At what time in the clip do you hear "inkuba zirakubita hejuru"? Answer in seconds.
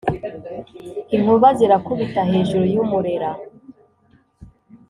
1.15-2.63